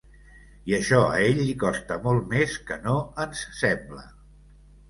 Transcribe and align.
I 0.69 0.73
això 0.77 1.01
a 1.09 1.19
ell 1.25 1.41
li 1.49 1.53
costa 1.65 1.99
molt 2.07 2.25
més 2.33 2.57
que 2.71 2.81
no 2.89 2.97
ens 3.27 3.45
sembla. 3.63 4.07